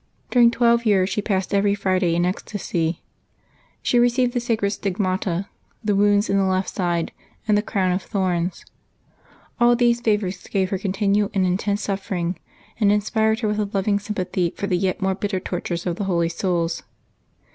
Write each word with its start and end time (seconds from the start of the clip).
During 0.31 0.49
twelve 0.49 0.83
years 0.83 1.11
she 1.11 1.21
passed 1.21 1.53
every 1.53 1.75
Friday 1.75 2.15
in 2.15 2.25
ecstasy. 2.25 3.03
She 3.83 3.99
received 3.99 4.33
the 4.33 4.39
sa 4.39 4.53
Fkbeuaey 4.53 4.61
14] 4.61 4.63
.jIVES 4.63 4.77
of 4.77 4.81
the 4.81 4.89
SAINTS 4.89 5.05
73 5.05 5.05
cred 5.05 5.43
stigmata, 5.43 5.47
'■ 5.83 5.85
be 5.85 5.93
wound 5.93 6.29
in 6.31 6.37
the 6.39 6.51
left 6.51 6.69
side, 6.69 7.11
and 7.47 7.55
the 7.55 7.61
crown 7.61 7.91
of 7.91 8.01
thorns. 8.01 8.65
All 9.59 9.75
these 9.75 10.01
favors 10.01 10.47
gave 10.47 10.71
her 10.71 10.79
continual 10.79 11.29
and 11.35 11.45
intense 11.45 11.83
suffering, 11.83 12.39
and 12.79 12.91
inspired 12.91 13.41
her 13.41 13.47
with 13.47 13.59
a 13.59 13.69
loving 13.73 13.99
sympathy 13.99 14.51
for 14.57 14.65
the 14.65 14.75
yet 14.75 15.03
more 15.03 15.13
bitter 15.13 15.39
tortures 15.39 15.85
of 15.85 15.97
the 15.97 16.05
Holy 16.05 16.29
Souls. 16.29 16.81